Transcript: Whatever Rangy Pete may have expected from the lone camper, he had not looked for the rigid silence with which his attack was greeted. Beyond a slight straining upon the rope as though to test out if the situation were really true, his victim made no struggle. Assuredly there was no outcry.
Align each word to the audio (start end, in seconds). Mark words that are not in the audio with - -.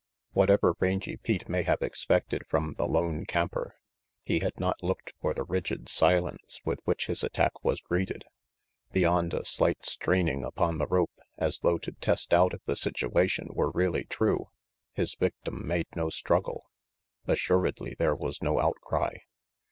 Whatever 0.31 0.73
Rangy 0.79 1.15
Pete 1.17 1.47
may 1.47 1.61
have 1.61 1.83
expected 1.83 2.41
from 2.47 2.73
the 2.73 2.87
lone 2.87 3.23
camper, 3.27 3.75
he 4.23 4.39
had 4.39 4.59
not 4.59 4.81
looked 4.83 5.13
for 5.21 5.31
the 5.35 5.43
rigid 5.43 5.87
silence 5.89 6.59
with 6.65 6.79
which 6.85 7.05
his 7.05 7.23
attack 7.23 7.63
was 7.63 7.81
greeted. 7.81 8.23
Beyond 8.91 9.35
a 9.35 9.45
slight 9.45 9.85
straining 9.85 10.43
upon 10.43 10.79
the 10.79 10.87
rope 10.87 11.19
as 11.37 11.59
though 11.59 11.77
to 11.77 11.91
test 11.91 12.33
out 12.33 12.55
if 12.55 12.63
the 12.63 12.75
situation 12.75 13.49
were 13.51 13.69
really 13.69 14.05
true, 14.05 14.49
his 14.93 15.13
victim 15.13 15.67
made 15.67 15.85
no 15.95 16.09
struggle. 16.09 16.63
Assuredly 17.27 17.93
there 17.99 18.15
was 18.15 18.41
no 18.41 18.59
outcry. 18.59 19.17